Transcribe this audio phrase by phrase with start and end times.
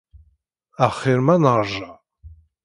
[0.85, 1.89] Axir ma nerja.